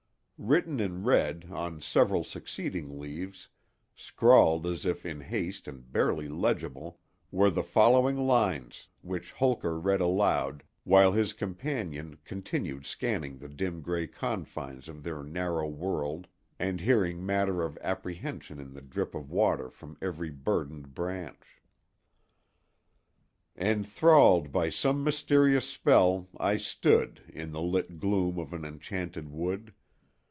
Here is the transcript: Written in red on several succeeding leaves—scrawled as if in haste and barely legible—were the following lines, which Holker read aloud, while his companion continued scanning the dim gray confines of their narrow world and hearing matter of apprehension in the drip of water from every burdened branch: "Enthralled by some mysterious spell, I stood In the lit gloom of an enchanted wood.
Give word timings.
Written 0.43 0.79
in 0.79 1.03
red 1.03 1.49
on 1.51 1.81
several 1.81 2.23
succeeding 2.23 2.97
leaves—scrawled 2.99 4.65
as 4.65 4.87
if 4.87 5.05
in 5.05 5.19
haste 5.21 5.67
and 5.67 5.93
barely 5.93 6.27
legible—were 6.29 7.51
the 7.51 7.61
following 7.61 8.17
lines, 8.25 8.87
which 9.03 9.33
Holker 9.33 9.79
read 9.79 10.01
aloud, 10.01 10.63
while 10.83 11.11
his 11.11 11.33
companion 11.33 12.17
continued 12.25 12.87
scanning 12.87 13.37
the 13.37 13.49
dim 13.49 13.81
gray 13.83 14.07
confines 14.07 14.89
of 14.89 15.03
their 15.03 15.21
narrow 15.21 15.67
world 15.69 16.25
and 16.57 16.81
hearing 16.81 17.23
matter 17.23 17.61
of 17.61 17.77
apprehension 17.83 18.59
in 18.59 18.73
the 18.73 18.81
drip 18.81 19.13
of 19.13 19.29
water 19.29 19.69
from 19.69 19.95
every 20.01 20.31
burdened 20.31 20.95
branch: 20.95 21.61
"Enthralled 23.55 24.51
by 24.51 24.71
some 24.71 25.03
mysterious 25.03 25.69
spell, 25.69 26.29
I 26.35 26.57
stood 26.57 27.21
In 27.29 27.51
the 27.51 27.61
lit 27.61 27.99
gloom 27.99 28.39
of 28.39 28.53
an 28.53 28.65
enchanted 28.65 29.29
wood. 29.29 29.75